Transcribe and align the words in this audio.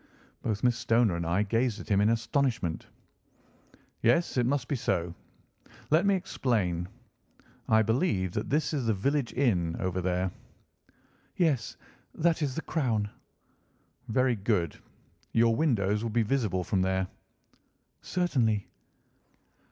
Both 0.41 0.63
Miss 0.63 0.79
Stoner 0.79 1.15
and 1.15 1.27
I 1.27 1.43
gazed 1.43 1.79
at 1.79 1.87
him 1.89 2.01
in 2.01 2.09
astonishment. 2.09 2.87
"Yes, 4.01 4.35
it 4.35 4.47
must 4.47 4.67
be 4.67 4.75
so. 4.75 5.13
Let 5.91 6.07
me 6.07 6.15
explain. 6.15 6.87
I 7.69 7.83
believe 7.83 8.31
that 8.31 8.49
that 8.49 8.73
is 8.73 8.87
the 8.87 8.95
village 8.95 9.31
inn 9.33 9.75
over 9.79 10.01
there?" 10.01 10.31
"Yes, 11.37 11.77
that 12.15 12.41
is 12.41 12.55
the 12.55 12.63
Crown." 12.63 13.11
"Very 14.07 14.35
good. 14.35 14.75
Your 15.33 15.55
windows 15.55 16.03
would 16.03 16.13
be 16.13 16.23
visible 16.23 16.63
from 16.63 16.81
there?" 16.81 17.07
"Certainly." 18.01 18.67